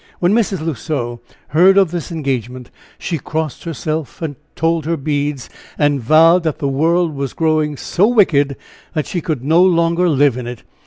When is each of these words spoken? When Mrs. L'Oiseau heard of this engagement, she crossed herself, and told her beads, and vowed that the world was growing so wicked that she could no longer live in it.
When 0.17 0.33
Mrs. 0.33 0.65
L'Oiseau 0.65 1.19
heard 1.49 1.77
of 1.77 1.91
this 1.91 2.11
engagement, 2.11 2.71
she 2.97 3.19
crossed 3.19 3.65
herself, 3.65 4.19
and 4.19 4.35
told 4.55 4.87
her 4.87 4.97
beads, 4.97 5.47
and 5.77 6.01
vowed 6.01 6.41
that 6.41 6.57
the 6.57 6.67
world 6.67 7.13
was 7.13 7.33
growing 7.33 7.77
so 7.77 8.07
wicked 8.07 8.57
that 8.95 9.05
she 9.05 9.21
could 9.21 9.43
no 9.43 9.61
longer 9.61 10.09
live 10.09 10.37
in 10.37 10.47
it. 10.47 10.63